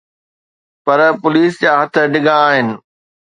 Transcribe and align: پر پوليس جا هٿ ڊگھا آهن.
پر 0.85 0.99
پوليس 1.21 1.53
جا 1.61 1.71
هٿ 1.79 1.93
ڊگھا 2.13 2.37
آهن. 2.47 2.67